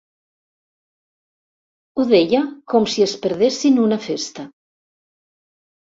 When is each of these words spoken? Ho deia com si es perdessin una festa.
Ho 1.99 2.07
deia 2.15 2.41
com 2.75 2.89
si 2.97 3.07
es 3.09 3.17
perdessin 3.27 3.81
una 3.87 4.03
festa. 4.11 4.51